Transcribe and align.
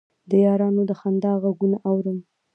د 0.29 0.31
یارانو 0.45 0.81
د 0.89 0.91
خندا 0.99 1.33
غـــــــــــــــــږونه 1.41 1.77
اورم 1.89 2.17